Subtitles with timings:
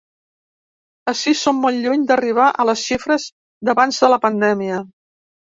[1.11, 3.27] Ací som molt lluny d’arribar a les xifres
[3.71, 4.83] d’abans de la pandèmia.